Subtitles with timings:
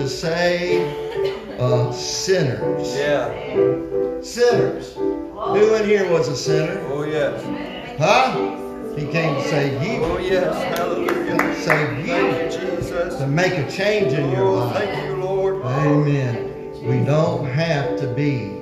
[0.00, 2.96] to save uh, sinners.
[2.96, 3.28] Yeah.
[4.22, 4.94] Sinners.
[4.94, 6.80] Who in here was a sinner?
[6.88, 7.44] Oh, yes.
[7.98, 8.96] Huh?
[8.96, 10.02] He came to save you.
[10.04, 10.78] Oh, yes.
[10.78, 11.36] Hallelujah.
[11.36, 12.06] To Save you.
[12.06, 13.16] Thank you, Jesus.
[13.16, 14.76] To make a change in your Oh, life.
[14.76, 15.62] thank you, Lord.
[15.62, 16.72] Amen.
[16.82, 18.56] We don't have to be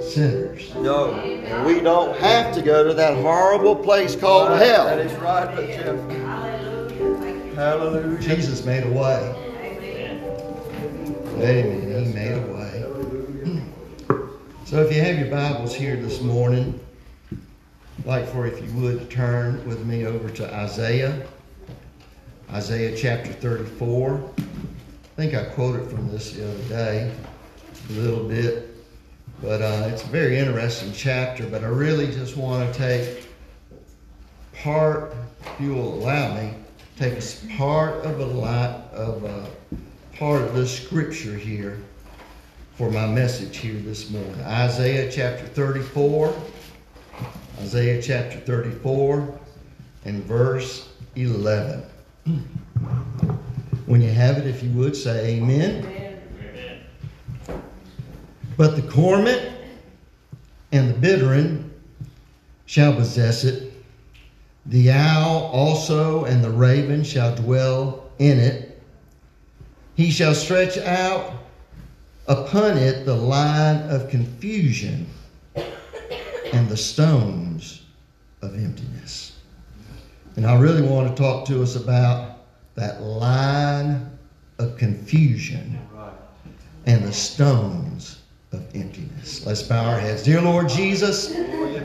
[0.00, 0.72] sinners.
[0.76, 1.12] No.
[1.14, 4.62] And we don't have to go to that horrible place called Right.
[4.66, 4.84] Hell.
[4.84, 7.56] That is right, but Jeff.
[7.56, 8.18] Hallelujah.
[8.20, 9.51] Jesus made a way.
[11.36, 12.04] Amen.
[12.04, 13.62] He made a way.
[14.66, 16.78] So if you have your Bibles here this morning,
[17.30, 21.26] I'd like for if you would turn with me over to Isaiah.
[22.50, 24.30] Isaiah chapter 34.
[24.38, 24.42] I
[25.16, 27.12] think I quoted from this the other day
[27.88, 28.68] a little bit.
[29.40, 33.26] But uh, it's a very interesting chapter, but I really just want to take
[34.54, 36.54] part, if you will allow me,
[36.96, 39.76] take us part of a lot of uh,
[40.22, 41.76] part of this scripture here
[42.76, 44.40] for my message here this morning.
[44.42, 46.32] Isaiah chapter 34.
[47.58, 49.40] Isaiah chapter 34
[50.04, 51.82] and verse 11.
[53.86, 56.22] When you have it, if you would, say amen.
[58.56, 59.50] But the cormorant
[60.70, 61.74] and the bittern
[62.66, 63.72] shall possess it.
[64.66, 68.71] The owl also and the raven shall dwell in it.
[69.94, 71.32] He shall stretch out
[72.26, 75.06] upon it the line of confusion
[76.52, 77.82] and the stones
[78.42, 79.38] of emptiness.
[80.36, 82.38] And I really want to talk to us about
[82.74, 84.10] that line
[84.58, 85.78] of confusion
[86.86, 88.22] and the stones
[88.52, 89.44] of emptiness.
[89.46, 90.22] Let's bow our heads.
[90.22, 91.34] Dear Lord Jesus,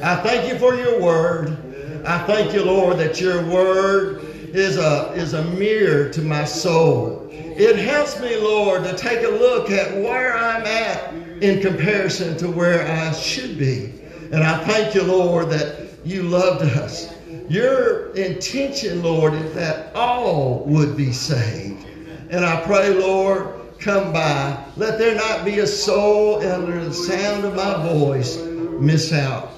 [0.02, 2.04] I thank you for your word.
[2.06, 4.24] I thank you, Lord, that your word
[4.56, 7.27] is a, is a mirror to my soul.
[7.58, 11.12] It helps me, Lord, to take a look at where I'm at
[11.42, 13.94] in comparison to where I should be.
[14.32, 17.12] And I thank you, Lord, that you loved us.
[17.50, 21.84] Your intention, Lord, is that all would be saved.
[22.30, 24.64] And I pray, Lord, come by.
[24.76, 29.52] Let there not be a soul under the sound of my voice miss out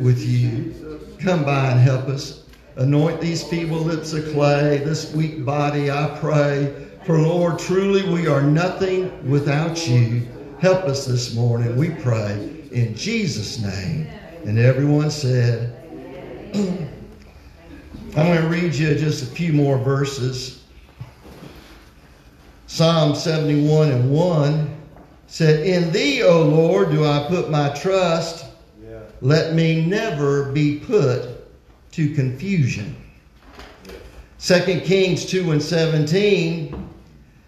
[0.00, 1.00] with you.
[1.20, 2.42] Come by and help us.
[2.76, 6.88] Anoint these feeble lips of clay, this weak body, I pray.
[7.04, 10.26] For Lord, truly we are nothing without you.
[10.58, 12.32] Help us this morning, we pray,
[12.72, 14.06] in Jesus' name.
[14.46, 15.76] And everyone said,
[16.54, 16.88] I'm
[18.14, 20.64] going to read you just a few more verses.
[22.68, 24.76] Psalm 71 and 1
[25.26, 28.46] said, In thee, O Lord, do I put my trust.
[28.82, 29.00] Yeah.
[29.20, 31.28] Let me never be put
[31.92, 32.96] to confusion.
[34.38, 36.92] 2 Kings 2 and 17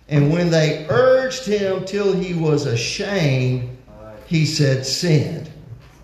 [0.09, 3.77] And when they urged him till he was ashamed,
[4.27, 5.51] he said, Send.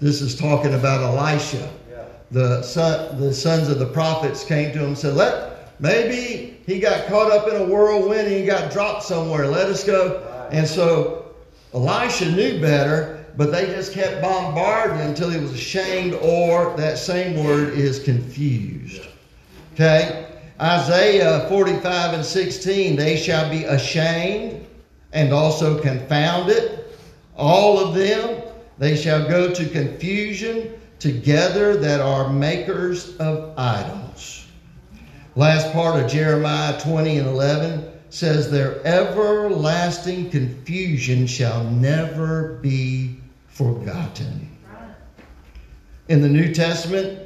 [0.00, 1.70] This is talking about Elisha.
[2.30, 6.80] The, son, the sons of the prophets came to him and said, Let maybe he
[6.80, 9.46] got caught up in a whirlwind and he got dropped somewhere.
[9.46, 10.48] Let us go.
[10.50, 11.34] And so
[11.74, 16.98] Elisha knew better, but they just kept bombarding him until he was ashamed, or that
[16.98, 19.06] same word is confused.
[19.74, 20.21] Okay?
[20.62, 24.64] Isaiah 45 and 16, they shall be ashamed
[25.12, 26.84] and also confounded.
[27.36, 28.42] All of them,
[28.78, 34.46] they shall go to confusion together that are makers of idols.
[35.34, 43.16] Last part of Jeremiah 20 and 11 says, Their everlasting confusion shall never be
[43.48, 44.48] forgotten.
[46.06, 47.21] In the New Testament,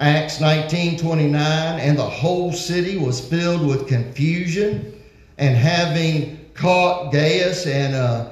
[0.00, 4.94] Acts 19:29 and the whole city was filled with confusion,
[5.36, 8.30] and having caught Gaius and uh,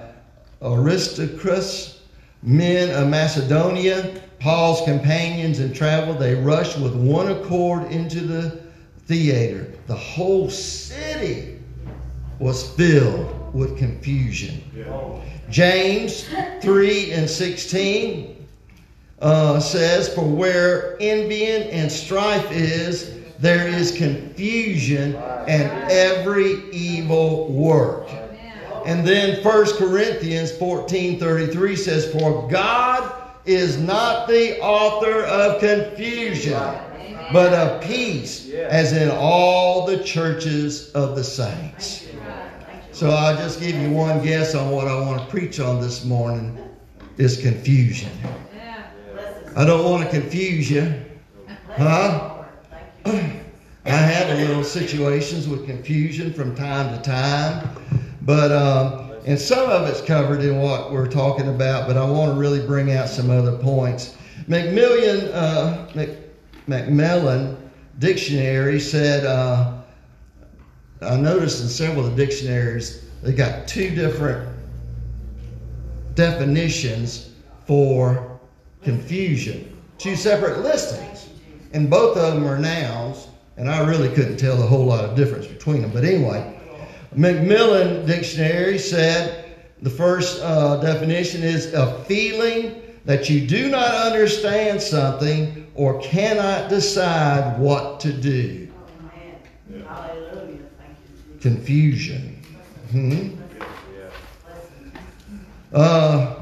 [0.62, 2.00] Aristarchus,
[2.42, 8.62] men of Macedonia, Paul's companions in travel, they rushed with one accord into the
[9.04, 9.70] theater.
[9.88, 11.60] The whole city
[12.38, 14.62] was filled with confusion.
[15.50, 16.26] James
[16.62, 18.37] 3 and 16
[19.20, 28.08] uh, says, For where envying and strife is, there is confusion and every evil work.
[28.84, 36.60] And then 1 Corinthians 14 33 says, For God is not the author of confusion,
[37.32, 42.06] but of peace, as in all the churches of the saints.
[42.92, 46.04] So I'll just give you one guess on what I want to preach on this
[46.04, 46.58] morning
[47.16, 48.10] is confusion.
[49.58, 50.94] I don't want to confuse you.
[51.70, 52.44] Huh?
[53.04, 57.68] I have a little situations with confusion from time to time,
[58.22, 61.88] but um, and some of it's covered in what we're talking about.
[61.88, 64.16] But I want to really bring out some other points.
[64.46, 66.08] Macmillan uh, Mac,
[66.68, 67.56] Macmillan
[67.98, 69.26] Dictionary said.
[69.26, 69.82] Uh,
[71.02, 74.48] I noticed in several of the dictionaries they got two different
[76.14, 77.32] definitions
[77.66, 78.27] for
[78.82, 81.28] confusion, two separate listings,
[81.72, 83.28] and both of them are nouns.
[83.56, 85.90] And I really couldn't tell a whole lot of difference between them.
[85.90, 86.56] But anyway,
[87.14, 94.80] Macmillan Dictionary said the first uh, definition is a feeling that you do not understand
[94.80, 98.68] something or cannot decide what to do.
[99.86, 100.58] Hallelujah.
[100.78, 101.42] Thank you, Jesus.
[101.42, 102.42] Confusion.
[102.90, 103.34] Hmm?
[105.72, 106.34] Uh,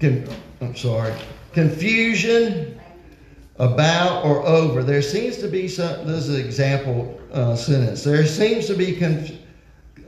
[0.00, 0.26] con-
[0.62, 1.12] I'm sorry.
[1.52, 2.80] Confusion
[3.58, 4.84] about or over.
[4.84, 6.06] There seems to be some.
[6.06, 8.04] This is an example uh, sentence.
[8.04, 9.32] There seems to be conf-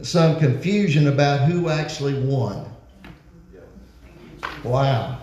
[0.03, 2.71] some confusion about who actually won.
[4.63, 5.19] Wow.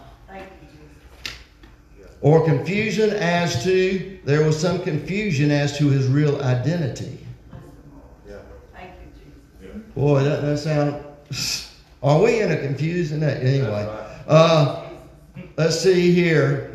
[2.20, 7.26] Or confusion as to there was some confusion as to his real identity.
[8.28, 8.36] Yeah.
[8.74, 9.82] Thank you, Jesus.
[9.96, 11.04] Boy, that, that sound.
[12.04, 13.88] Are we in a confusing anyway?
[14.28, 14.81] Uh,
[15.58, 16.68] let's see here.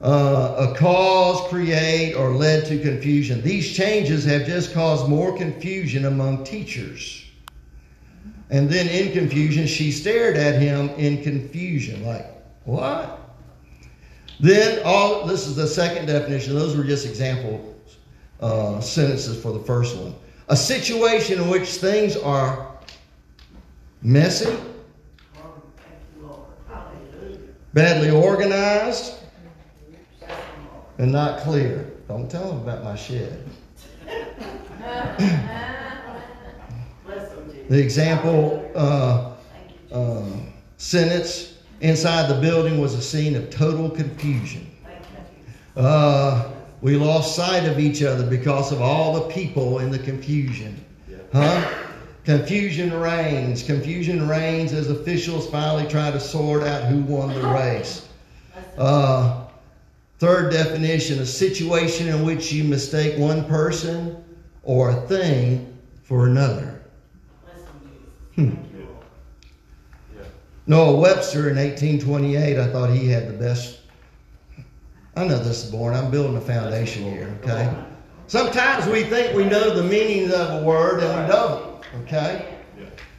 [0.00, 3.42] Uh, a cause create or led to confusion.
[3.42, 7.26] These changes have just caused more confusion among teachers.
[8.48, 12.26] And then in confusion, she stared at him in confusion, like,
[12.64, 13.20] what?
[14.40, 16.54] Then all this is the second definition.
[16.54, 17.76] Those were just example
[18.40, 20.14] uh, sentences for the first one.
[20.48, 22.66] A situation in which things are
[24.02, 24.56] messy, Glory,
[25.76, 26.40] thank you, Lord.
[26.68, 27.38] Hallelujah.
[27.72, 29.14] Badly organized,
[30.98, 31.92] and not clear.
[32.08, 33.44] Don't tell them about my shed.
[37.68, 39.32] The example uh,
[39.92, 40.24] uh,
[40.76, 44.68] sentence inside the building was a scene of total confusion.
[45.76, 46.50] Uh,
[46.80, 50.84] we lost sight of each other because of all the people in the confusion.
[51.32, 51.89] Huh?
[52.24, 53.62] Confusion reigns.
[53.62, 58.06] Confusion reigns as officials finally try to sort out who won the race.
[58.78, 59.46] Uh,
[60.18, 64.22] third definition a situation in which you mistake one person
[64.62, 66.80] or a thing for another.
[68.36, 68.50] Hmm.
[68.50, 68.88] Thank you,
[70.14, 70.26] Lord.
[70.66, 73.80] Noah Webster in 1828, I thought he had the best.
[75.16, 75.98] I know this is boring.
[75.98, 77.74] I'm building a foundation here, okay?
[78.26, 81.69] Sometimes we think we know the meaning of a word and we don't,
[82.02, 82.58] okay?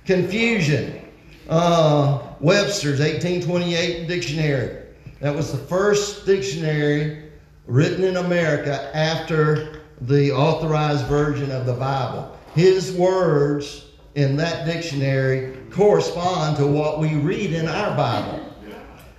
[0.05, 1.01] Confusion.
[1.49, 4.85] Uh, Webster's 1828 dictionary.
[5.19, 7.31] That was the first dictionary
[7.67, 12.37] written in America after the authorized version of the Bible.
[12.55, 13.85] his words
[14.15, 18.53] in that dictionary correspond to what we read in our Bible.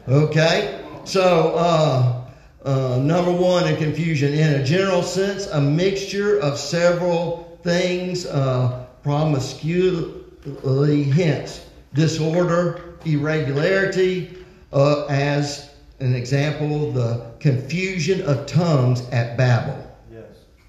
[0.06, 0.84] Okay?
[1.04, 2.24] So, uh,
[2.64, 8.81] uh, number one in confusion, in a general sense, a mixture of several things, uh,
[9.02, 14.36] promiscuity, hence disorder, irregularity,
[14.72, 19.94] uh, as an example, the confusion of tongues at Babel.
[20.12, 20.24] Yes.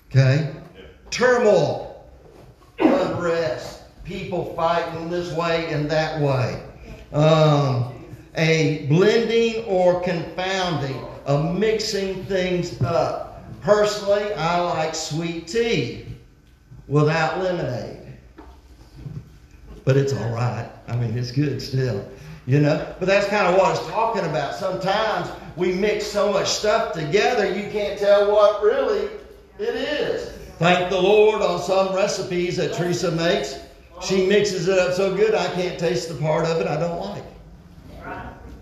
[0.09, 0.53] Okay?
[1.09, 2.05] Turmoil,
[2.79, 6.61] unrest, people fighting this way and that way.
[7.13, 7.93] Um,
[8.35, 13.43] a blending or confounding, a mixing things up.
[13.61, 16.05] Personally, I like sweet tea
[16.87, 18.02] without lemonade.
[19.85, 20.69] But it's all right.
[20.87, 22.07] I mean, it's good still.
[22.45, 22.95] You know?
[22.99, 24.55] But that's kind of what it's talking about.
[24.55, 29.09] Sometimes we mix so much stuff together, you can't tell what really
[29.59, 30.29] it is.
[30.57, 33.59] Thank the Lord on some recipes that Teresa makes.
[34.01, 36.99] She mixes it up so good I can't taste the part of it I don't
[36.99, 37.23] like.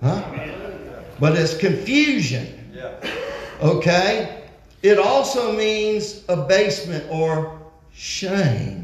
[0.02, 0.24] Huh?
[1.20, 2.72] But it's confusion.
[2.74, 2.94] Yeah.
[3.62, 4.44] Okay?
[4.82, 7.60] It also means abasement or
[7.94, 8.81] shame.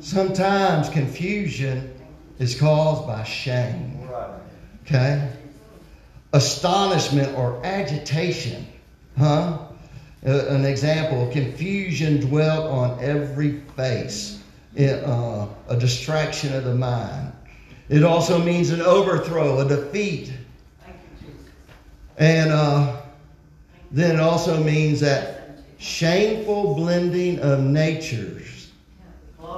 [0.00, 1.92] Sometimes confusion
[2.38, 4.08] is caused by shame.
[4.86, 5.30] Okay?
[6.32, 8.66] Astonishment or agitation.
[9.18, 9.58] Huh?
[10.26, 14.42] Uh, an example confusion dwelt on every face,
[14.74, 17.32] It, uh, a distraction of the mind.
[17.88, 20.32] It also means an overthrow, a defeat.
[22.18, 23.00] And uh,
[23.90, 28.49] then it also means that shameful blending of natures.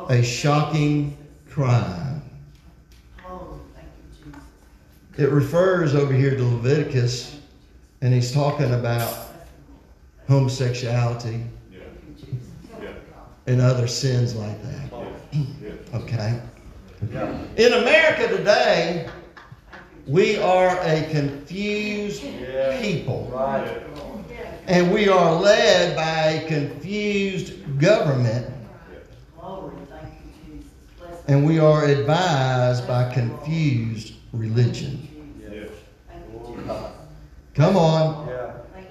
[0.09, 1.17] A shocking
[1.49, 2.23] crime.
[5.19, 7.39] It refers over here to Leviticus,
[8.01, 9.29] and he's talking about
[10.27, 11.45] homosexuality
[13.47, 14.93] and other sins like that.
[15.95, 16.41] Okay?
[17.57, 19.09] In America today,
[20.07, 22.23] we are a confused
[22.81, 23.31] people.
[24.69, 28.47] And we are led by a confused government,
[29.39, 30.71] Glory, thank you, Jesus.
[30.99, 35.09] Bless and we are advised by confused religion.
[37.55, 38.29] Come on.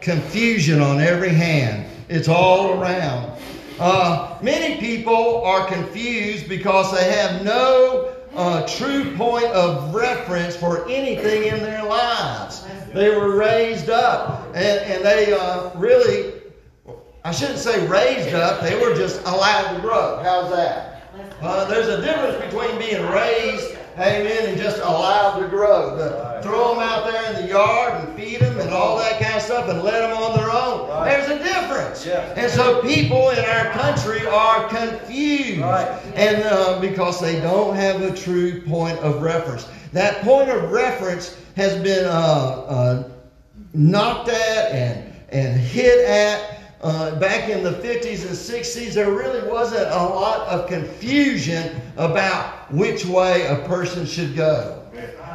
[0.01, 1.87] Confusion on every hand.
[2.09, 3.39] It's all around.
[3.79, 10.87] Uh, many people are confused because they have no uh, true point of reference for
[10.87, 12.65] anything in their lives.
[12.93, 16.33] They were raised up, and, and they uh, really,
[17.23, 20.21] I shouldn't say raised up, they were just allowed to grow.
[20.23, 20.90] How's that?
[21.41, 25.97] Uh, there's a difference between being raised, amen, and just allowed to grow.
[25.97, 29.35] To throw them out there in the yard and feed them and all that kind
[29.35, 30.87] of stuff and let them on their own.
[30.87, 31.09] Right.
[31.09, 32.05] There's a difference.
[32.05, 32.33] Yeah.
[32.37, 35.61] And so people in our country are confused.
[35.61, 35.87] Right.
[36.15, 39.67] And uh, because they don't have a true point of reference.
[39.91, 43.09] That point of reference has been uh, uh,
[43.73, 46.60] knocked at and, and hit at.
[46.83, 52.71] Uh, back in the 50s and 60s, there really wasn't a lot of confusion about
[52.73, 54.79] which way a person should go.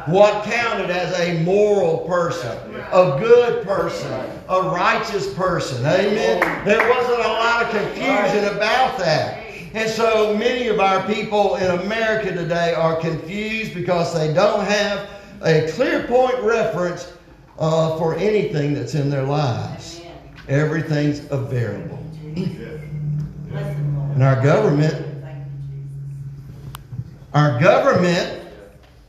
[0.07, 2.57] What counted as a moral person,
[2.91, 4.11] a good person,
[4.49, 5.85] a righteous person.
[5.85, 6.65] Amen.
[6.65, 9.45] There wasn't a lot of confusion about that.
[9.73, 15.09] And so many of our people in America today are confused because they don't have
[15.41, 17.13] a clear point reference
[17.57, 20.01] uh, for anything that's in their lives.
[20.47, 20.59] Amen.
[20.59, 22.03] Everything's a variable.
[22.33, 24.11] Bless him, Lord.
[24.11, 27.33] And our government, Thank you, Jesus.
[27.33, 28.43] our government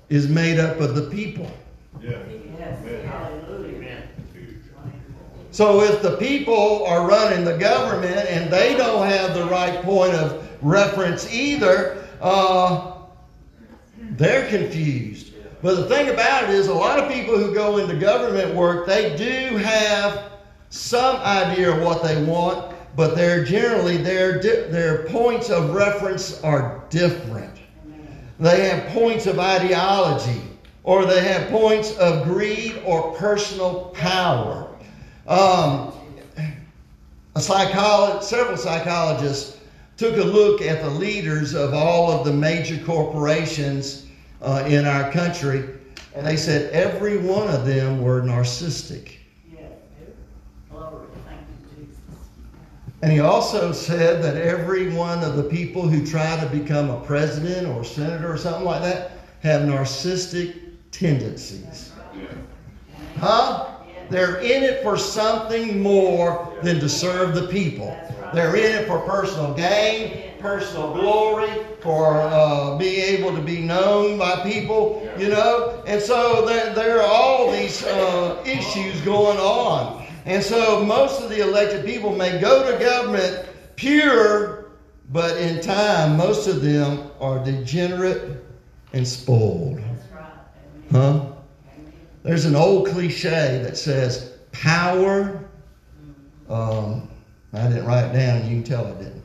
[0.08, 1.50] is made up of the people.
[5.58, 10.14] So if the people are running the government and they don't have the right point
[10.14, 12.92] of reference either, uh,
[14.10, 15.32] they're confused.
[15.60, 18.86] But the thing about it is, a lot of people who go into government work,
[18.86, 20.30] they do have
[20.70, 26.84] some idea of what they want, but they're generally their their points of reference are
[26.90, 27.54] different.
[28.40, 30.40] They have points of ideology,
[30.84, 34.68] or they have points of greed or personal power.
[35.26, 35.92] Um,
[37.34, 39.58] a psychologist, several psychologists
[39.96, 44.06] took a look at the leaders of all of the major corporations
[44.40, 45.64] uh, in our country,
[46.14, 49.16] and they said every one of them were narcissistic.
[49.52, 49.72] Yes.
[50.70, 51.40] Glory, thank
[51.76, 51.98] you, Jesus.
[53.02, 57.00] And he also said that every one of the people who try to become a
[57.00, 60.58] president or senator or something like that have narcissistic
[60.90, 61.92] tendencies.
[63.18, 63.76] Huh?
[64.10, 67.96] They're in it for something more than to serve the people.
[68.34, 70.28] They're in it for personal gain.
[70.40, 75.82] personal glory, for uh, being able to be known by people, you know.
[75.86, 80.06] And so there, there are all these uh, issues going on.
[80.28, 84.66] And so most of the elected people may go to government pure,
[85.10, 88.44] but in time, most of them are degenerate
[88.92, 89.78] and spoiled.
[89.78, 90.32] That's right.
[90.90, 91.20] Amen.
[91.20, 91.32] Huh?
[92.24, 95.48] There's an old cliche that says power.
[96.50, 97.08] Um,
[97.54, 98.44] I didn't write it down.
[98.44, 99.22] You can tell I didn't.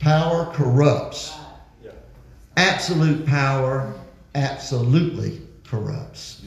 [0.00, 1.38] Power corrupts.
[2.56, 3.94] Absolute power
[4.34, 6.42] absolutely corrupts.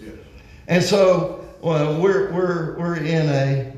[0.67, 3.73] And so, well, we're we're we're in a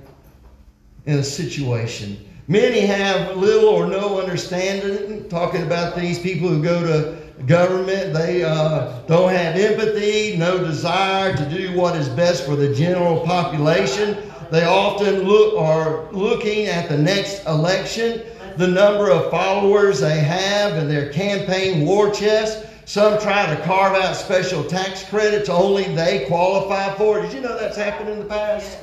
[1.06, 2.18] in a situation.
[2.48, 5.28] Many have little or no understanding.
[5.30, 11.36] Talking about these people who go to government, they uh, don't have empathy, no desire
[11.36, 14.18] to do what is best for the general population.
[14.52, 18.22] They often look are looking at the next election,
[18.58, 22.66] the number of followers they have, and their campaign war chest.
[22.92, 27.22] Some try to carve out special tax credits only they qualify for.
[27.22, 28.80] Did you know that's happened in the past?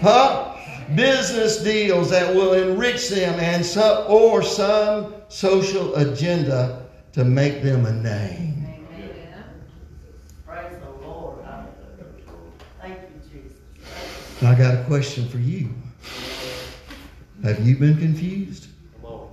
[0.00, 0.56] Huh?
[0.94, 7.84] Business deals that will enrich them and some or some social agenda to make them
[7.84, 8.86] a name.
[10.46, 11.44] Praise the Lord.
[12.80, 14.42] Thank you, Jesus.
[14.42, 15.68] I got a question for you.
[17.44, 18.68] Have you been confused?
[19.02, 19.28] Come on.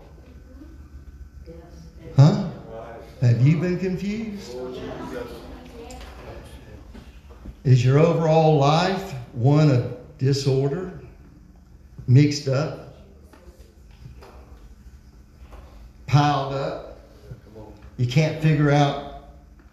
[2.18, 2.50] Huh?
[2.70, 3.17] Right.
[3.28, 4.56] Have you been confused?
[7.66, 10.98] Is your overall life one of disorder,
[12.08, 12.96] mixed up,
[16.06, 17.00] piled up?
[17.98, 19.26] You can't figure out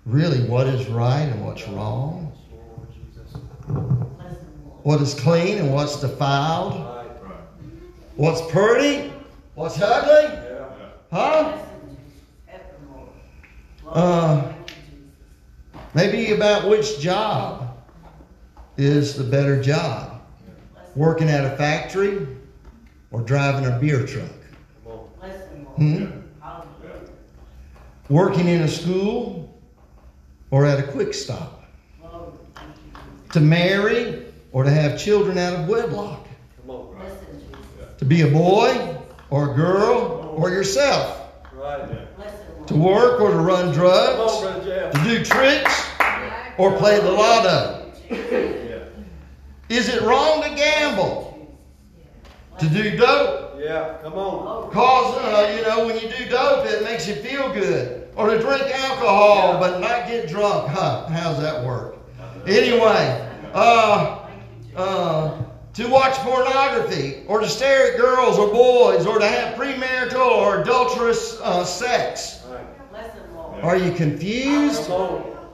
[0.05, 2.33] really what is right and what's wrong,
[4.83, 6.75] what is clean and what's defiled,
[8.17, 9.12] what's pretty,
[9.55, 10.43] what's ugly,
[11.12, 11.53] huh?
[11.53, 12.23] Bless him, Jesus.
[12.47, 13.09] Help him, Lord.
[13.84, 14.52] Lord, Uh.
[15.94, 17.78] Maybe about which job
[18.76, 20.22] is the better job.
[20.96, 22.26] Working at a factory
[23.12, 24.30] or driving a beer truck.
[25.76, 26.07] Hmm?
[28.09, 29.57] Working in a school
[30.50, 31.62] or at a quick stop.
[33.33, 36.26] To marry or to have children out of wedlock.
[37.98, 38.96] To be a boy
[39.30, 41.20] or a girl or yourself.
[42.64, 42.70] Right.
[42.70, 42.72] Bless him, Lord.
[42.72, 44.40] To work or to run on, drugs.
[44.42, 45.90] Brother To do tricks
[46.59, 47.92] or play the lotto.
[48.11, 48.85] Yeah.
[49.68, 51.57] Is it wrong to gamble?
[52.59, 53.59] To do dope?
[53.59, 53.98] Yeah.
[54.03, 54.70] Come on.
[54.70, 58.09] Cause, uh, you know, when you do dope, it makes you feel good.
[58.16, 60.68] Or to drink alcohol but not get drunk.
[60.68, 61.07] Huh?
[61.09, 61.96] How's that work?
[62.46, 64.29] Anyway, uh,
[64.77, 70.16] uh, to watch pornography, or to stare at girls or boys, or to have premarital
[70.16, 72.44] or adulterous uh, sex.
[72.48, 72.90] Right.
[72.90, 73.54] Bless him, Lord.
[73.64, 74.90] Are you confused?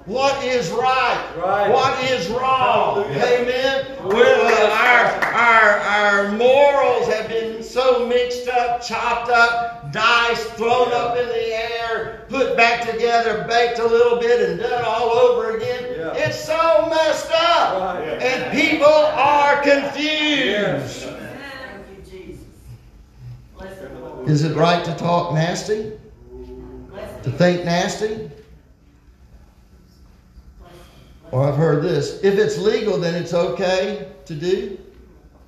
[0.06, 1.32] What is right?
[1.38, 1.70] Right.
[1.70, 3.04] What is wrong?
[3.04, 3.40] Hallelujah.
[3.40, 4.08] Amen.
[4.08, 10.92] We're, uh, our, our, our morals have been so mixed up, chopped up, diced, thrown
[10.92, 15.56] up in the air, put back together, baked a little bit, and done all over
[15.56, 15.94] again.
[15.96, 16.12] Yeah.
[16.14, 17.96] It's so messed up.
[17.96, 18.20] Right.
[18.20, 20.00] And people are confused.
[20.00, 21.04] Yes.
[21.04, 22.44] Thank you, Jesus.
[23.56, 24.28] Bless him, Lord.
[24.28, 25.92] Is it right to talk nasty?
[27.22, 28.30] To think nasty?
[31.30, 34.78] Or I've heard this if it's legal, then it's okay to do?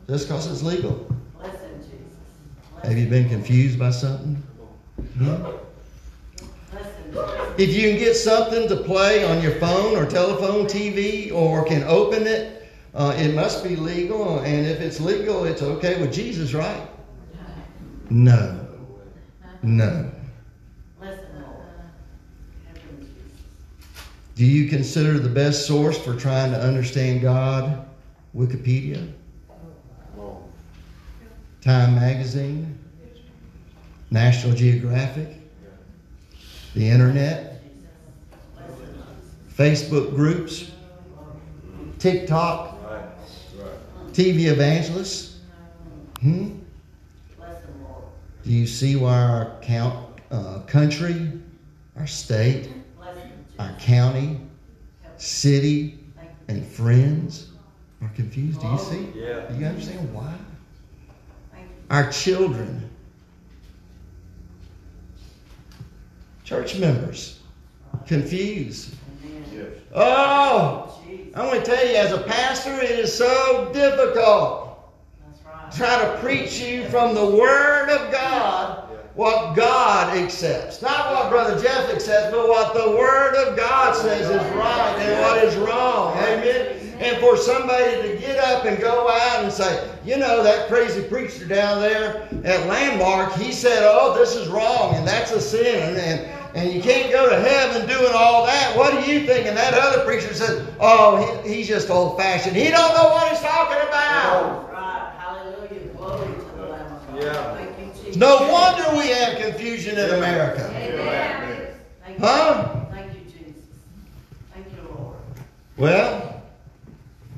[0.07, 1.07] Just because it's legal.
[2.83, 4.43] Have you been confused by something?
[5.19, 5.45] Hmm?
[7.59, 11.85] If you can get something to play on your phone or telephone, TV, or can
[11.85, 14.41] open it, uh, it must be legal.
[14.41, 16.89] And if it's legal, it's okay with Jesus, right?
[18.11, 18.67] No.
[19.63, 20.11] No.
[20.99, 21.57] Bless him, Lord.
[22.67, 24.32] Help him, Jesus.
[24.43, 27.87] Do you consider the best source for trying to understand God
[28.35, 29.13] Wikipedia?
[31.61, 32.77] Time Magazine?
[34.11, 35.29] National Geographic?
[36.75, 37.63] The Internet?
[39.57, 40.73] Facebook groups?
[42.01, 42.81] TikTok?
[44.11, 45.39] TV evangelists?
[46.21, 46.59] Hmm?
[48.43, 51.31] Do you see why our count, uh, country,
[51.97, 52.69] our state.
[53.59, 54.41] Our county,
[55.17, 55.99] city,
[56.49, 57.49] and friends
[58.01, 58.61] are confused?
[58.61, 59.09] Do you see?
[59.15, 59.47] Yeah.
[59.49, 60.35] Do you understand why?
[61.91, 62.91] Our children,
[66.45, 67.41] church members,
[68.07, 68.95] confused.
[69.95, 71.01] Oh,
[71.35, 74.79] I'm going to tell you, as a pastor, it is so difficult
[75.27, 75.73] That's right.
[75.73, 78.62] try to preach you from the Word of God
[79.15, 80.81] what God accepts.
[80.81, 85.21] Not what Brother Jeff accepts, but what the Word of God says is right and
[85.21, 86.17] what is wrong.
[86.17, 86.79] Amen.
[86.99, 91.03] And for somebody to get up and go out and say, you know, that crazy
[91.03, 95.83] preacher down there at Landmark, he said, oh, this is wrong and that's a sin
[95.83, 98.77] and, and, and you can't go to heaven doing all that.
[98.77, 99.47] What do you think?
[99.47, 102.55] And that other preacher says, oh, he, he's just old fashioned.
[102.55, 104.71] He don't know what he's talking about.
[104.73, 107.21] Right, hallelujah, glory to the Lamb of God.
[107.21, 107.62] Yeah.
[108.23, 108.49] Thank you, Jesus.
[108.49, 110.69] No wonder we have confusion in America.
[110.71, 112.19] Amen.
[112.21, 112.85] Huh?
[112.91, 113.63] Thank you, Jesus.
[114.55, 115.17] Thank you, Lord.
[115.77, 116.43] Well,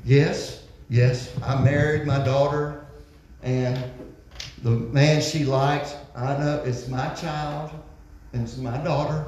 [0.03, 1.31] yes, yes.
[1.43, 2.85] I married my daughter,
[3.41, 3.83] and
[4.63, 7.71] the man she likes, I know it's my child,
[8.33, 9.25] and it's my daughter,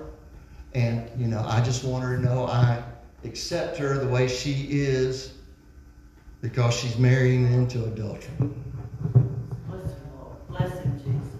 [0.73, 2.83] and you know, I just want her to know I
[3.23, 5.33] accept her the way she is
[6.41, 8.31] because she's marrying into adultery.
[8.37, 10.47] Bless him, Lord.
[10.49, 11.33] Bless him, Jesus.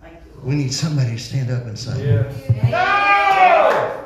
[0.00, 0.29] Thank you, Lord.
[0.42, 2.48] We need somebody to stand up and say, Yes.
[2.70, 4.04] No!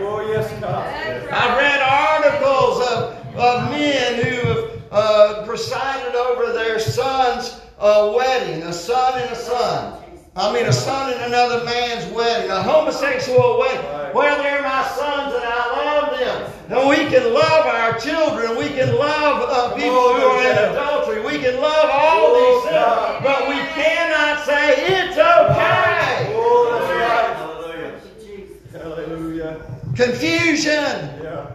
[0.00, 0.86] Oh, yes, God.
[1.30, 8.62] I've read articles of, of men who have uh, presided over their son's uh, wedding,
[8.62, 10.02] a son and a son.
[10.36, 13.84] I mean, a son and another man's wedding, a homosexual wedding.
[13.84, 14.14] Right.
[14.14, 16.52] Well, they're my sons and I love them.
[16.68, 18.56] And we can love our children.
[18.58, 21.22] We can love uh, people who are in adultery.
[21.22, 23.24] We can love all these things.
[23.24, 26.34] But we cannot say it's okay.
[26.34, 28.04] Oh, that's right.
[28.04, 28.72] Thank you, Jesus.
[28.72, 29.64] Hallelujah.
[29.96, 31.22] Confusion.
[31.22, 31.52] Yeah.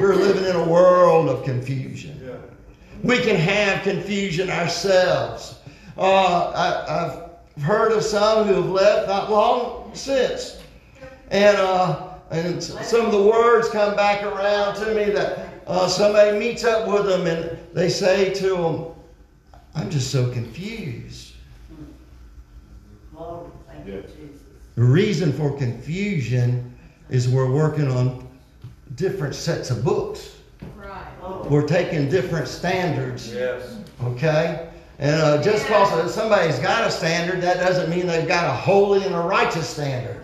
[0.00, 2.20] We're living in a world of confusion.
[2.24, 2.36] Yeah.
[3.02, 5.56] We can have confusion ourselves.
[5.96, 10.58] Uh, I, I've heard of some who have left not long since.
[11.30, 16.38] And, uh, and some of the words come back around to me that uh, somebody
[16.38, 18.86] meets up with them and they say to them,
[19.74, 21.34] I'm just so confused.
[23.14, 23.50] Lord,
[23.86, 24.02] you,
[24.74, 26.74] The reason for confusion
[27.10, 28.26] is we're working on
[28.94, 30.38] different sets of books.
[30.76, 31.04] Right.
[31.22, 33.78] Lord, We're taking different standards Yes.
[34.02, 34.68] Okay?
[34.98, 39.04] And uh, just because somebody's got a standard, that doesn't mean they've got a holy
[39.04, 40.22] and a righteous standard.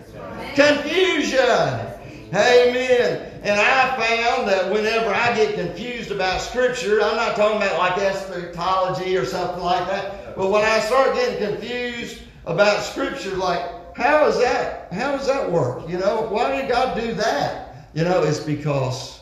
[0.55, 1.98] Confusion!
[2.33, 3.41] Amen.
[3.43, 7.97] And I found that whenever I get confused about Scripture, I'm not talking about like
[7.97, 14.27] eschatology or something like that, but when I start getting confused about Scripture, like, how
[14.27, 14.91] is that?
[14.93, 15.89] How does that work?
[15.89, 17.89] You know, why did God do that?
[17.93, 19.19] You know, it's because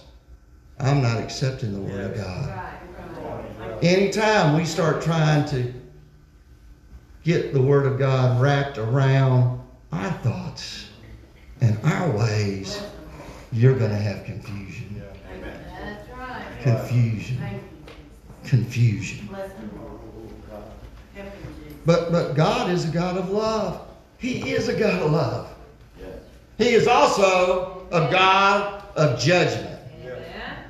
[0.80, 2.50] I'm not accepting the Word of God.
[2.50, 2.74] Right.
[3.60, 3.84] Right.
[3.84, 5.74] Anytime we start trying to
[7.24, 10.90] get the Word of God wrapped around our thoughts
[11.62, 12.82] and our ways,
[13.52, 15.02] you're going to have confusion.
[15.80, 16.46] That's right.
[16.62, 17.38] Confusion.
[17.38, 19.28] thank you, Confusion.
[19.28, 20.00] Bless him, Lord.
[21.16, 21.78] Help him, Jesus.
[21.86, 23.88] But, but God is a God of love.
[24.18, 25.54] He is a God of love.
[26.58, 29.80] He is also a God of judgment.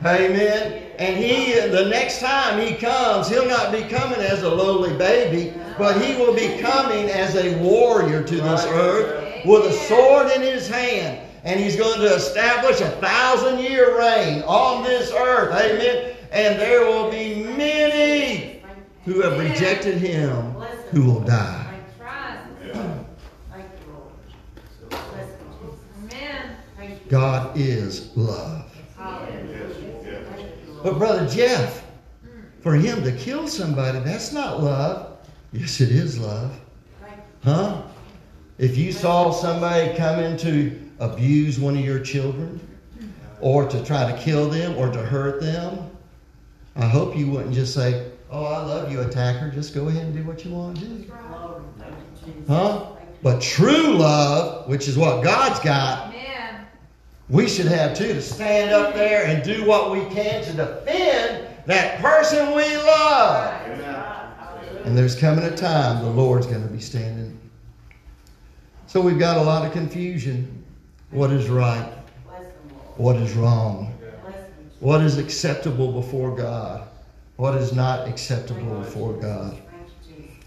[0.02, 0.32] Amen.
[0.32, 0.84] Amen.
[1.00, 5.54] And he, the next time he comes, he'll not be coming as a lowly baby,
[5.78, 10.42] but he will be coming as a warrior to this earth with a sword in
[10.42, 11.27] his hand.
[11.48, 15.54] And he's going to establish a thousand year reign on this earth.
[15.54, 16.18] Amen.
[16.30, 18.62] And there will be many
[19.06, 20.52] who have rejected him
[20.92, 21.80] who will die.
[21.86, 22.40] That's right.
[23.50, 24.12] Thank you, Lord.
[24.90, 26.22] Bless him, Jesus.
[26.78, 27.00] Amen.
[27.08, 28.70] God is love.
[28.98, 29.70] Hallelujah.
[30.04, 30.84] Thank you, Lord.
[30.84, 31.86] But, Brother Jeff,
[32.60, 35.18] for him to kill somebody, that's not love.
[35.54, 36.60] Yes, it is love.
[37.46, 37.84] Huh?
[38.58, 42.60] If you saw somebody coming to abuse one of your children,
[43.42, 45.90] or to try to kill them, or to hurt them,
[46.76, 49.50] I hope you wouldn't just say, Oh, I love you, attacker.
[49.52, 51.12] Just go ahead and do what you want to do.
[51.32, 52.48] Lord, thank you, Jesus.
[52.48, 52.88] Huh?
[53.24, 56.14] But true love, which is what God's got,
[57.30, 61.48] we should have too to stand up there and do what we can to defend
[61.66, 63.54] that person we love.
[64.86, 67.38] And there's coming a time the Lord's going to be standing.
[68.86, 70.57] So we've got a lot of confusion.
[71.12, 71.93] What is right?
[72.98, 73.93] What is wrong?
[74.80, 76.88] What is acceptable before God?
[77.38, 79.58] What is not acceptable before God?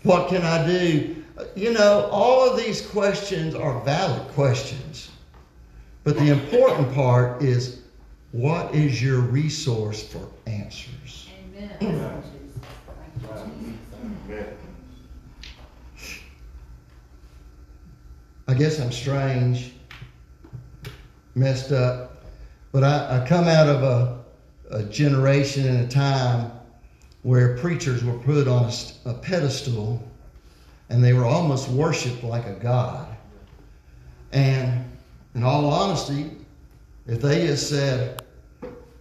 [0.03, 1.16] What can I do?
[1.55, 5.11] You know, all of these questions are valid questions.
[6.05, 7.83] But the important part is
[8.33, 11.29] what is your resource for answers?
[11.83, 12.23] Amen.
[18.49, 19.73] I guess I'm strange,
[21.35, 22.25] messed up,
[22.73, 24.25] but I, I come out of a,
[24.71, 26.53] a generation and a time
[27.23, 30.03] where preachers were put on a, a pedestal
[30.88, 33.16] and they were almost worshipped like a god.
[34.33, 34.85] And
[35.35, 36.37] in all honesty,
[37.07, 38.23] if they just said,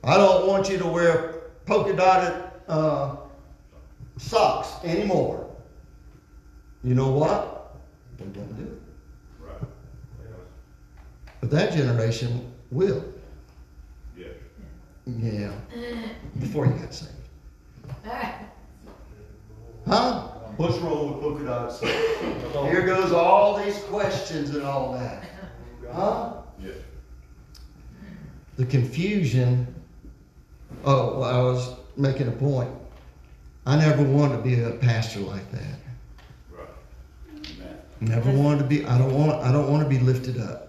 [0.04, 3.18] I don't want you to wear polka dotted uh,
[4.18, 5.50] socks anymore,
[6.84, 7.76] you know what?
[8.18, 8.88] They wouldn't do it.
[11.41, 11.49] Right.
[11.49, 13.04] But that generation will.
[14.17, 14.28] Yeah.
[15.06, 15.52] Yeah.
[16.39, 17.13] Before you got saved.
[19.88, 20.28] Huh?
[20.58, 22.69] What's wrong with polka dotted socks?
[22.69, 25.23] Here goes all these questions and all that.
[25.91, 26.34] Huh?
[26.62, 26.71] Yeah.
[28.58, 29.73] The confusion.
[30.84, 32.69] Oh, well, I was making a point.
[33.65, 35.80] I never wanted to be a pastor like that.
[36.52, 36.67] Right.
[38.02, 38.86] Never wanted to be.
[38.86, 39.43] I don't want.
[39.43, 40.69] I don't want to be lifted up.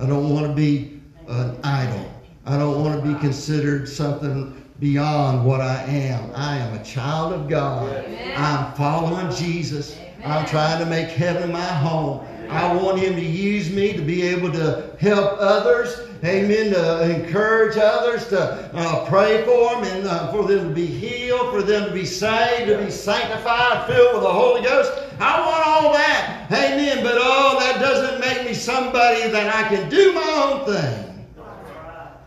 [0.00, 2.12] I don't want to be an idol.
[2.46, 6.30] I don't want to be considered something beyond what I am.
[6.34, 8.04] I am a child of God.
[8.36, 9.98] I'm following Jesus.
[10.24, 12.24] I'm trying to make heaven my home.
[12.48, 16.00] I want Him to use me to be able to help others.
[16.24, 16.72] Amen.
[16.72, 18.40] To encourage others, to
[18.74, 22.04] uh, pray for them, and uh, for them to be healed, for them to be
[22.04, 24.92] saved, to be sanctified, filled with the Holy Ghost.
[25.20, 26.46] I want all that.
[26.50, 27.02] Amen.
[27.02, 31.26] But oh, that doesn't make me somebody that I can do my own thing.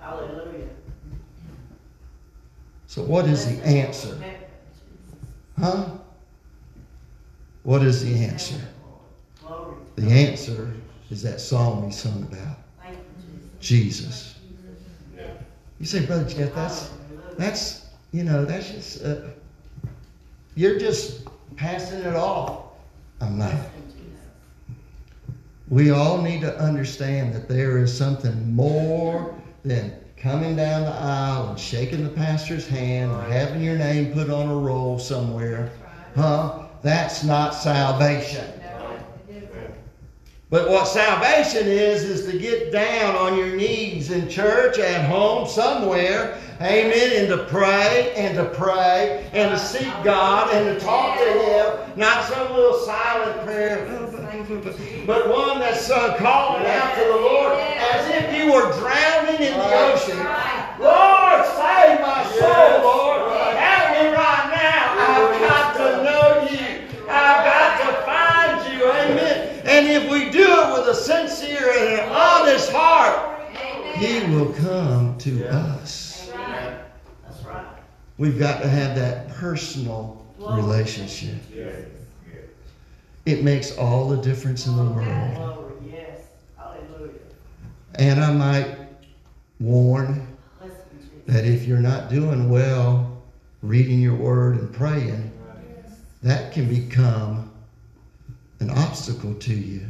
[0.01, 0.69] Hallelujah.
[2.87, 4.17] So, what is the answer?
[5.59, 5.89] Huh?
[7.63, 8.59] What is the answer?
[9.95, 10.73] The answer
[11.09, 12.57] is that song we sung about
[13.59, 14.35] Jesus.
[15.15, 15.35] Jesus.
[15.79, 16.91] You say, Brother Jeff, that's,
[17.37, 19.21] that's, you know, that's just, uh,
[20.55, 22.70] you're just passing it off.
[23.21, 23.53] I'm not.
[25.69, 31.49] We all need to understand that there is something more than coming down the aisle
[31.51, 35.71] and shaking the pastor's hand or having your name put on a roll somewhere.
[36.15, 36.65] Huh?
[36.81, 38.60] That's not salvation.
[40.51, 45.47] But what salvation is, is to get down on your knees in church, at home,
[45.47, 51.17] somewhere, amen, and to pray and to pray and to seek God and to talk
[51.19, 51.97] to Him.
[51.97, 53.85] Not some little silent prayer,
[55.07, 59.57] but one that's uh, calling out to the Lord as if you were drowning in
[59.57, 60.17] the ocean.
[60.81, 63.20] Lord, save my soul, Lord.
[69.91, 73.41] If we do it with a sincere and an honest heart,
[73.95, 76.29] He will come to us.
[76.33, 76.79] Amen.
[77.23, 77.65] That's right.
[78.17, 81.35] We've got to have that personal relationship.
[81.53, 81.65] Yeah.
[82.31, 82.39] Yeah.
[83.25, 85.37] It makes all the difference in the oh, world.
[85.37, 86.21] Oh, yes.
[86.57, 87.11] Hallelujah.
[87.95, 88.77] And I might
[89.59, 90.27] warn
[91.27, 93.21] that if you're not doing well
[93.61, 95.31] reading your word and praying,
[96.23, 97.50] that can become
[98.61, 99.81] an obstacle to you.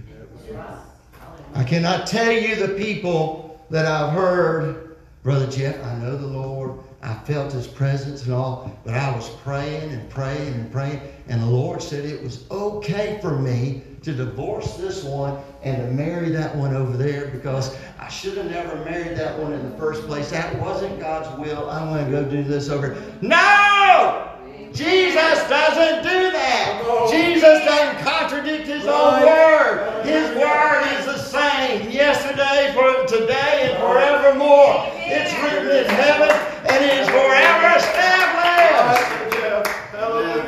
[1.53, 6.79] I cannot tell you the people that I've heard, Brother Jeff, I know the Lord.
[7.03, 11.41] I felt his presence and all, but I was praying and praying and praying, and
[11.41, 16.29] the Lord said it was okay for me to divorce this one and to marry
[16.29, 20.03] that one over there because I should have never married that one in the first
[20.03, 20.29] place.
[20.29, 21.69] That wasn't God's will.
[21.69, 22.95] I'm going to go do this over.
[23.21, 23.70] No!
[24.73, 27.09] Jesus doesn't do that.
[27.11, 30.05] Jesus doesn't contradict his own word.
[30.05, 34.87] His word is the same yesterday, for today, and forevermore.
[34.95, 39.21] It's written in heaven and it is forever established.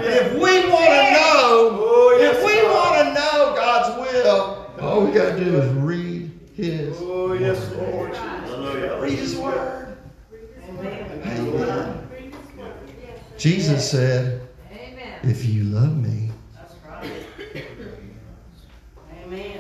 [0.05, 5.11] If we want to know, oh, if we want to know God's will, all we
[5.11, 6.97] got to do is read His.
[7.01, 8.11] Oh, yes, Lord.
[9.01, 9.97] Read His word.
[10.69, 11.92] Amen.
[13.45, 13.59] Amen.
[13.59, 14.41] Jesus said,
[15.23, 16.31] "If you love me,
[16.89, 17.11] right.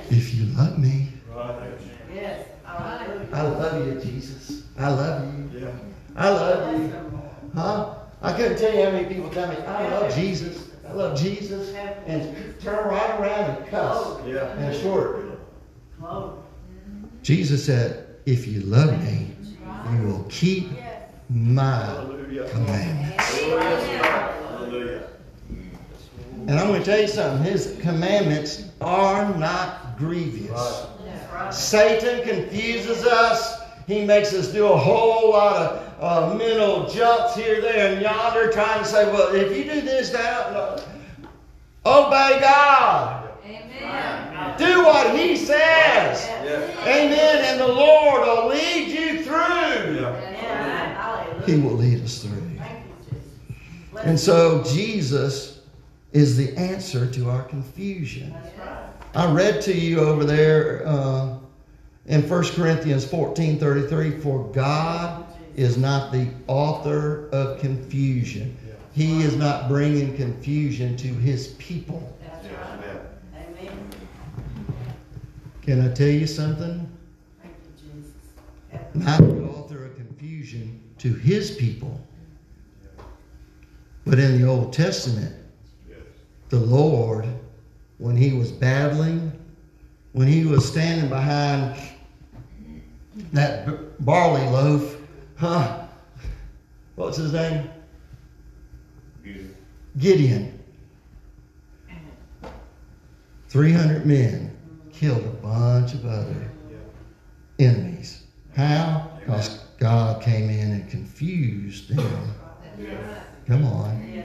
[0.09, 1.71] If you love me, Right.
[2.13, 2.47] Yes.
[2.63, 3.27] Hallelujah.
[3.33, 4.63] I love you, Jesus.
[4.77, 5.59] I love you.
[5.59, 5.71] Yeah.
[6.15, 6.93] I love you.
[7.55, 7.95] Huh?
[8.21, 10.69] I couldn't tell you how many people tell me, I love Jesus.
[10.87, 11.73] I love Jesus.
[12.05, 14.19] And turn right around and cuss.
[14.27, 14.53] Yeah.
[14.53, 15.39] And short.
[15.99, 16.37] Glory.
[17.23, 19.31] Jesus said, if you love me,
[19.91, 20.69] you will keep
[21.33, 22.47] my Hallelujah.
[22.49, 23.15] commandments.
[23.17, 23.63] Yes, Lord.
[23.63, 25.07] Hallelujah.
[26.47, 27.43] And I'm going to tell you something.
[27.43, 30.85] His commandments are not grievous.
[31.05, 31.53] That's right.
[31.53, 33.61] Satan confuses us.
[33.87, 38.51] He makes us do a whole lot of uh, mental jumps here, there, and yonder,
[38.51, 40.83] trying to say, well, if you do this, that, no.
[41.85, 43.21] obey God.
[44.57, 46.27] Do what He says.
[46.43, 46.85] Yeah.
[46.85, 47.43] Amen.
[47.45, 50.01] And the Lord will lead you through.
[50.01, 50.32] Yeah.
[51.45, 52.41] He will lead us through.
[54.01, 55.61] And so Jesus
[56.11, 58.33] is the answer to our confusion.
[59.15, 61.37] I read to you over there uh,
[62.07, 65.25] in 1 Corinthians 14 33 For God
[65.55, 68.57] is not the author of confusion,
[68.93, 72.09] He is not bringing confusion to His people.
[75.61, 76.91] Can I tell you something?
[77.41, 78.11] Thank you, Jesus.
[78.93, 79.21] Not
[81.03, 81.99] to His people.
[84.05, 85.35] But in the Old Testament,
[86.47, 87.27] the Lord,
[87.97, 89.33] when He was battling,
[90.13, 91.75] when He was standing behind
[93.33, 94.97] that barley loaf,
[95.35, 95.87] huh?
[96.95, 97.69] What's his name?
[99.97, 100.57] Gideon.
[103.49, 104.55] 300 men
[104.93, 106.49] killed a bunch of other
[107.59, 108.23] enemies.
[108.55, 109.11] How?
[109.19, 112.33] Because God came in and confused them.
[113.45, 114.23] Come on.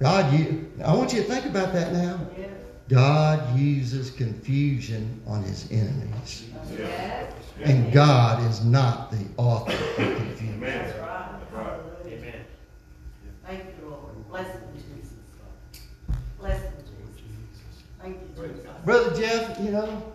[0.00, 2.18] God, you, I want you to think about that now.
[2.88, 6.50] God uses confusion on his enemies.
[7.62, 10.58] And God is not the author of confusion.
[10.60, 11.28] That's right.
[11.54, 12.34] Hallelujah.
[13.46, 14.28] Thank you, Lord.
[14.28, 15.12] Bless him, Jesus.
[16.40, 16.72] Bless him,
[17.14, 17.84] Jesus.
[18.00, 18.66] Thank you, Jesus.
[18.84, 20.12] Brother Jeff, you know,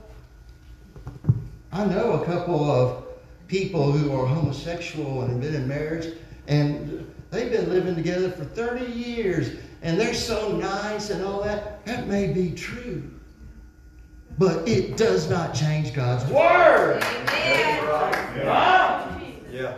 [1.72, 3.07] I know a couple of
[3.48, 6.14] people who are homosexual and have been in marriage,
[6.48, 11.86] and they've been living together for 30 years, and they're so nice and all that.
[11.86, 13.04] That may be true.
[14.38, 17.02] But it does not change God's word.
[17.04, 17.84] Amen.
[18.44, 19.20] Huh?
[19.52, 19.78] Yeah.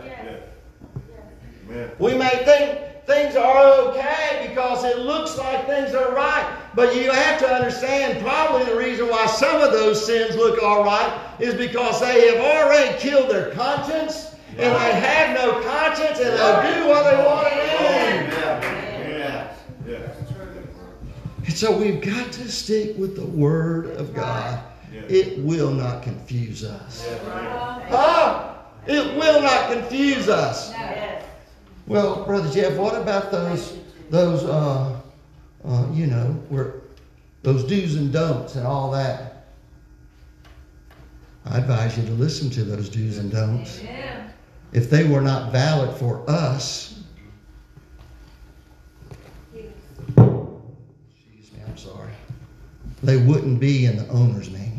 [1.66, 1.90] Amen.
[1.98, 6.58] We may think things are okay because it looks like things are right.
[6.74, 10.84] But you have to understand probably the reason why some of those sins look all
[10.84, 16.38] right is because they have already killed their conscience and they have no conscience and
[16.38, 17.66] they'll do what they want to do.
[19.18, 19.56] Yeah.
[19.86, 20.12] Yeah.
[21.44, 24.62] And so we've got to stick with the Word of God.
[25.08, 27.08] It will not confuse us.
[27.88, 28.54] Huh?
[28.86, 30.72] It will not confuse us.
[31.86, 31.88] Yes.
[31.88, 33.78] Well, Brother Jeff, what about those
[34.10, 35.00] those uh,
[35.64, 36.74] uh, you know, where
[37.42, 39.46] those do's and don'ts and all that?
[41.46, 43.80] I advise you to listen to those do's and don'ts.
[44.72, 47.02] If they were not valid for us,
[49.52, 49.72] excuse
[51.52, 52.12] me, I'm sorry,
[53.02, 54.70] they wouldn't be in the owner's manual.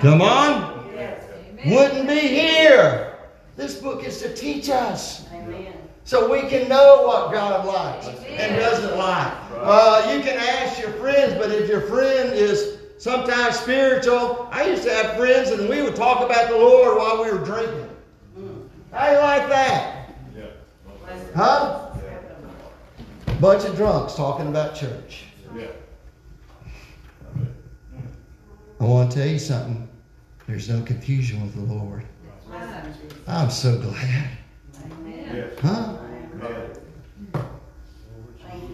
[0.00, 1.24] Come on, Yes.
[1.66, 3.13] wouldn't be here.
[3.56, 5.26] This book is to teach us.
[5.32, 5.74] Amen.
[6.04, 9.32] So we can know what God likes and doesn't like.
[9.52, 14.82] Uh, you can ask your friends, but if your friend is sometimes spiritual, I used
[14.82, 17.88] to have friends and we would talk about the Lord while we were drinking.
[18.92, 20.14] How you like that?
[20.36, 20.44] Yeah.
[21.04, 21.34] Bless him.
[21.34, 21.80] Huh?
[23.40, 25.24] Bunch of drunks talking about church.
[25.56, 25.66] Yeah.
[28.80, 29.88] I want to tell you something.
[30.46, 32.04] There's no confusion with the Lord.
[32.54, 33.18] Bless him, Jesus.
[33.28, 34.30] I'm so glad.
[34.84, 35.50] Amen.
[35.60, 35.96] Huh?
[36.34, 36.70] Amen.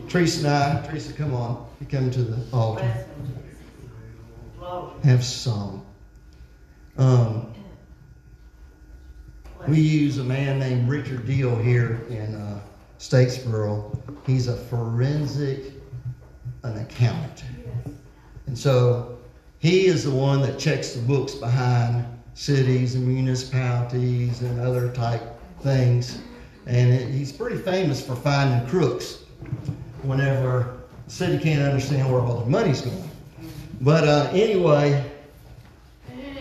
[0.08, 1.68] Teresa and I, Teresa, come on.
[1.80, 2.82] You come to the altar.
[2.82, 3.58] Bless him, Jesus.
[4.58, 4.92] Glory.
[5.04, 5.86] Have some.
[6.98, 7.54] Um,
[9.68, 12.60] We use a man named Richard Deal here in uh,
[12.98, 13.98] Statesboro.
[14.26, 15.72] He's a forensic,
[16.62, 17.42] an accountant.
[18.46, 19.18] And so
[19.58, 25.22] he is the one that checks the books behind cities and municipalities and other type
[25.62, 26.20] things.
[26.66, 29.24] And it, he's pretty famous for finding crooks
[30.02, 33.10] whenever the city can't understand where all the money's going.
[33.80, 35.10] But uh, anyway,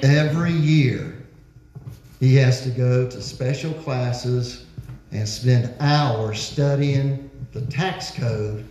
[0.01, 1.25] every year
[2.19, 4.65] he has to go to special classes
[5.11, 8.65] and spend hours studying the tax code.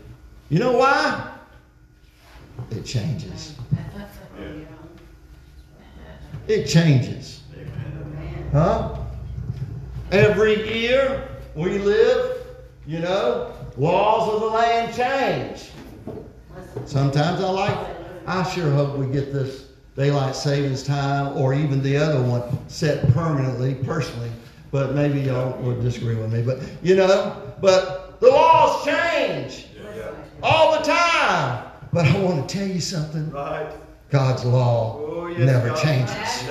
[0.50, 1.34] You know why?
[2.70, 3.54] It changes.
[6.48, 7.42] It changes.
[8.52, 8.96] Huh?
[10.10, 12.38] Every year we live,
[12.86, 15.70] you know, laws of the land change.
[16.86, 17.78] Sometimes I like,
[18.26, 23.12] I sure hope we get this daylight savings time or even the other one set
[23.12, 24.30] permanently, personally.
[24.70, 26.42] But maybe y'all would disagree with me.
[26.42, 29.66] But, you know, but the laws change
[30.42, 31.70] all the time.
[31.92, 33.70] But I want to tell you something Right.
[34.10, 35.82] God's law Oh, yes, never God.
[35.82, 36.42] changes.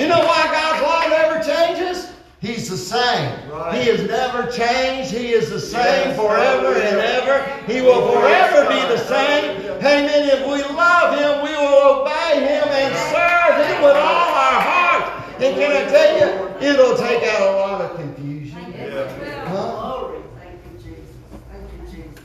[0.00, 2.12] You know why God's law never changes?
[2.40, 3.50] He's the same.
[3.50, 3.80] Right.
[3.80, 5.10] He has never changed.
[5.12, 7.72] He is the same Yes, forever and ever.
[7.72, 9.60] He will forever be the same.
[9.78, 10.28] Amen.
[10.28, 15.32] If we love Him, we will obey Him and serve Him with all our heart.
[15.40, 18.72] And can I tell you, it'll take out a lot of confusion.
[19.46, 19.98] Huh?
[20.00, 20.20] Glory.
[20.40, 21.04] Thank you, Jesus.
[21.52, 22.24] Thank you, Jesus.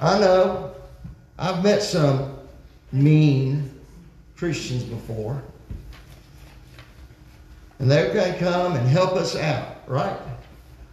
[0.00, 0.74] I know.
[1.38, 2.37] I've met some
[2.92, 3.70] mean
[4.36, 5.42] Christians before.
[7.78, 10.18] And they're going to come and help us out, right?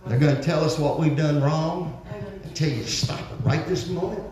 [0.05, 2.01] They're going to tell us what we've done wrong
[2.45, 4.23] I tell you to stop it right this moment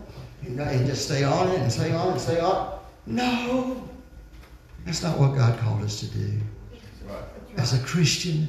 [0.46, 2.78] and, just stay on it and stay on it and stay on.
[3.06, 3.88] No,
[4.84, 6.40] that's not what God called us to do.
[7.56, 8.48] As a Christian,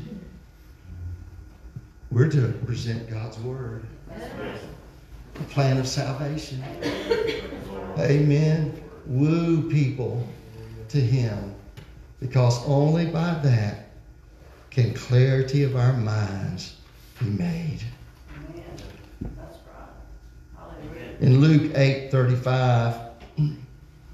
[2.11, 3.86] we're to present God's Word,
[5.34, 6.63] the plan of salvation.
[7.97, 8.84] Amen.
[9.08, 10.28] Woo people
[10.89, 11.56] to Him
[12.20, 13.89] because only by that
[14.70, 16.76] can clarity of our minds
[17.20, 17.80] be made.
[21.22, 22.95] In Luke 8 35,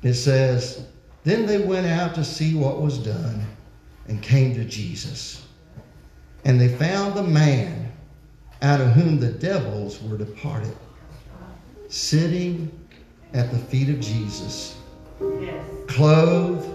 [0.04, 0.86] it says,
[1.24, 3.46] Then they went out to see what was done
[4.08, 5.48] and came to Jesus.
[6.46, 7.92] And they found the man
[8.62, 10.76] out of whom the devils were departed,
[11.88, 12.72] sitting
[13.34, 14.76] at the feet of Jesus,
[15.40, 15.66] Yes.
[15.88, 16.68] clothed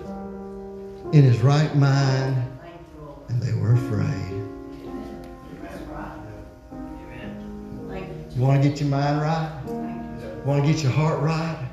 [1.14, 3.18] in his right mind, Thank you, Lord.
[3.28, 4.32] and they were afraid.
[8.36, 8.42] You.
[8.42, 9.50] Want to get your mind right?
[9.66, 11.65] You want to get your heart right?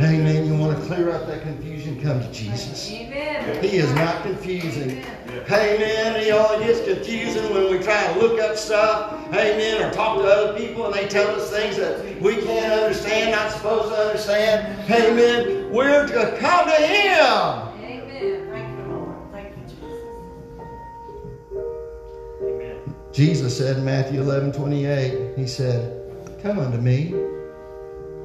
[0.00, 2.00] Hey, man, you want to clear up that confusion?
[2.00, 2.90] Come to Jesus.
[2.90, 3.62] Amen.
[3.62, 5.04] He is not confusing.
[5.46, 9.82] Hey man, you know, it gets confusing when we try to look up stuff, Amen.
[9.82, 13.52] or talk to other people and they tell us things that we can't understand, not
[13.52, 14.90] supposed to understand.
[14.90, 15.70] Amen.
[15.70, 17.20] we're to come to Him.
[17.84, 18.48] Amen.
[18.50, 19.16] Thank you, Lord.
[19.32, 20.00] Thank you, Jesus.
[22.42, 22.94] Amen.
[23.12, 27.14] Jesus said in Matthew 11 28, He said, Come unto me,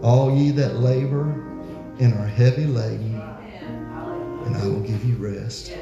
[0.02, 1.55] all ye that labor
[2.00, 3.22] and are heavy laden,
[4.46, 5.76] and I will give you rest.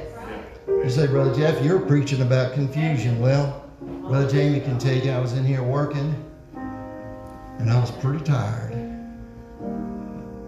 [0.68, 3.20] You say, Brother Jeff, you're preaching about confusion.
[3.20, 6.14] Well, Brother Jamie can tell you I was in here working
[6.56, 8.72] and I was pretty tired.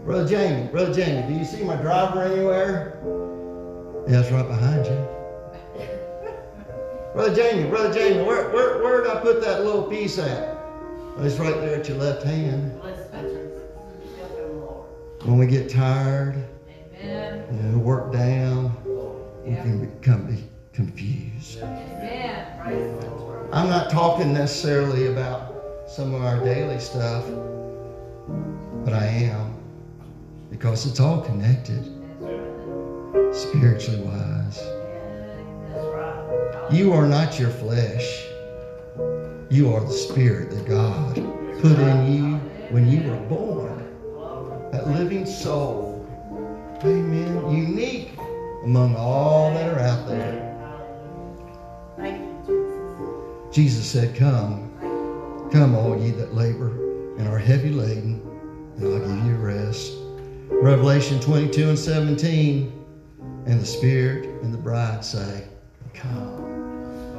[0.03, 2.99] Brother Jamie, Brother Jamie, do you see my driver anywhere?
[4.07, 5.07] Yeah, it's right behind you.
[7.13, 10.57] Brother Jamie, Brother Jamie, where, where, where did I put that little piece at?
[11.19, 12.74] It's right there at your left hand.
[15.25, 16.35] When we get tired,
[17.01, 17.47] Amen.
[17.51, 18.71] you know, work down,
[19.43, 20.37] we can become
[20.71, 21.63] confused.
[21.63, 22.61] Amen.
[22.61, 23.49] Praise the Lord.
[23.51, 25.55] I'm not talking necessarily about
[25.87, 27.25] some of our daily stuff,
[28.83, 29.57] but I am
[30.51, 31.83] because it's all connected,
[33.33, 34.59] spiritually wise.
[36.71, 38.27] You are not your flesh,
[39.49, 41.15] you are the spirit that God
[41.61, 42.35] put in you
[42.69, 43.74] when you were born.
[44.75, 46.05] That living soul,
[46.83, 48.11] amen, unique
[48.65, 50.53] among all that are out there.
[50.59, 51.95] Hallelujah.
[51.95, 53.89] Thank you, Jesus.
[53.89, 54.69] Said, Come.
[54.81, 55.51] Thank you, Lord.
[55.53, 56.71] Come, all ye that labor
[57.17, 58.19] and are heavy laden,
[58.75, 59.93] and I'll give you rest.
[60.49, 62.85] Revelation 22 and 17.
[63.45, 65.47] And the Spirit and the bride say,
[65.93, 67.15] Come.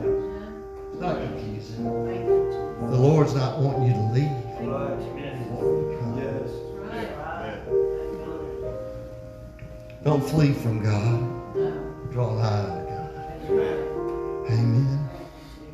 [0.93, 1.87] It's not confusing.
[2.05, 2.91] Thank you, Jesus.
[2.91, 4.46] The Lord's not wanting you to leave.
[10.07, 11.57] Don't flee from God.
[11.57, 11.73] No.
[12.13, 14.51] Draw nigh to God.
[14.53, 15.09] Amen.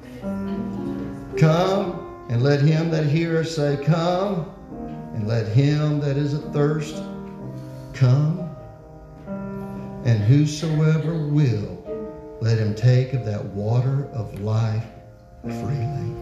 [0.07, 1.39] Jesus.
[1.39, 4.51] Come and let him that heareth say, Come,
[5.13, 7.03] and let him that is athirst
[7.93, 8.49] come.
[10.07, 14.87] And whosoever will, let him take of that water of life
[15.43, 16.17] freely.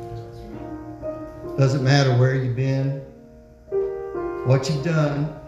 [1.57, 3.03] Doesn't matter where you've been,
[4.47, 5.40] what you've done,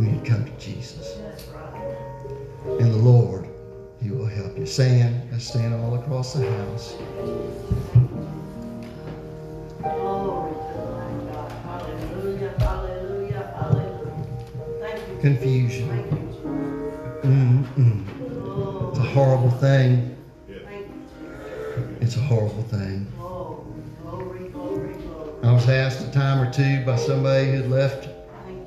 [0.00, 1.18] you need to come to Jesus.
[2.64, 3.46] And the Lord,
[4.02, 4.64] He will help you.
[4.64, 6.96] Stand, let's stand all across the house.
[15.20, 15.88] Confusion.
[17.22, 18.90] Mm-mm.
[18.90, 20.16] It's a horrible thing.
[22.00, 23.06] It's a horrible thing.
[25.42, 28.08] I was asked a time or two by somebody who'd left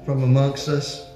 [0.06, 1.13] from amongst us.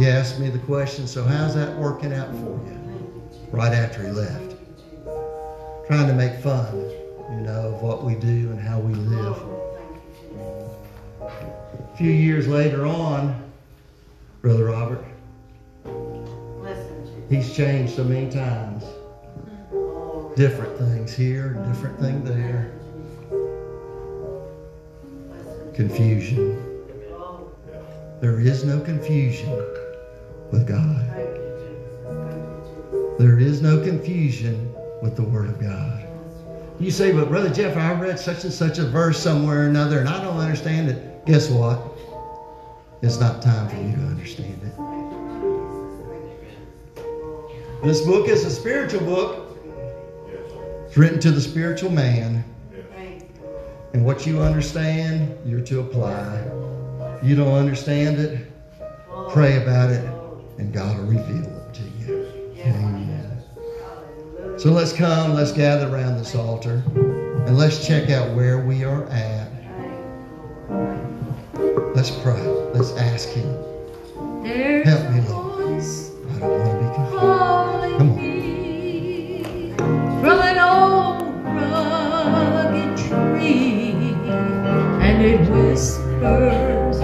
[0.00, 3.22] He asked me the question, So, how's that working out for you?
[3.50, 4.56] Right after he left.
[5.88, 6.74] Trying to make fun,
[7.30, 9.36] you know, of what we do and how we live.
[11.20, 13.44] A few years later on,
[14.40, 15.04] Brother Robert,
[17.28, 18.84] he's changed so many times.
[20.34, 22.72] Different things here different thing there.
[25.74, 26.56] Confusion.
[28.22, 29.79] There is no confusion
[30.50, 31.06] with God.
[33.18, 36.06] There is no confusion with the Word of God.
[36.78, 40.00] You say, but Brother Jeff, I read such and such a verse somewhere or another
[40.00, 41.26] and I don't understand it.
[41.26, 41.78] Guess what?
[43.02, 44.72] It's not time for you to understand it.
[47.82, 49.58] This book is a spiritual book.
[50.86, 52.44] It's written to the spiritual man.
[53.92, 56.42] And what you understand, you're to apply.
[57.22, 58.46] You don't understand it,
[59.30, 60.04] pray about it,
[60.60, 62.30] and God will reveal it to you.
[62.58, 63.42] Amen.
[64.58, 69.04] So let's come, let's gather around this altar, and let's check out where we are
[69.04, 69.50] at.
[71.94, 72.46] Let's pray.
[72.74, 73.48] Let's ask Him.
[74.84, 75.82] Help me, Lord.
[75.82, 77.98] I don't want to be confused.
[77.98, 78.18] Come on.
[80.20, 81.22] from an old
[82.54, 84.14] rugged tree,
[85.00, 87.00] and it whispers